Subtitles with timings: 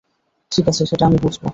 [0.51, 1.47] ঠিক আছে, সেটা আমি বুঝবো।